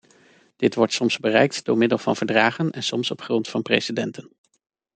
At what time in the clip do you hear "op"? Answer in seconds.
3.11-3.21